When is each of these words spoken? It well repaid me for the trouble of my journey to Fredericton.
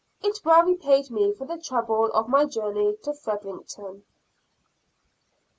It 0.23 0.39
well 0.43 0.63
repaid 0.63 1.11
me 1.11 1.31
for 1.31 1.45
the 1.45 1.59
trouble 1.61 2.05
of 2.13 2.27
my 2.27 2.45
journey 2.45 2.97
to 3.03 3.13
Fredericton. 3.13 4.03